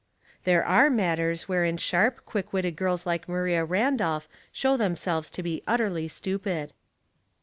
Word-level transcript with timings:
There 0.45 0.65
are 0.65 0.89
matters 0.89 1.47
wherein 1.47 1.77
sharp, 1.77 2.25
quick 2.25 2.53
witted 2.53 2.75
girls 2.75 3.05
like 3.05 3.29
Maria 3.29 3.63
Randolph 3.63 4.27
show 4.51 4.75
themselves 4.75 5.29
to 5.29 5.43
be 5.43 5.61
utterly 5.67 6.07
stupid. 6.07 6.73